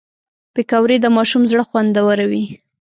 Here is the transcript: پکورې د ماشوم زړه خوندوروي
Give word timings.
پکورې 0.53 0.97
د 1.01 1.05
ماشوم 1.15 1.43
زړه 1.51 1.63
خوندوروي 1.69 2.45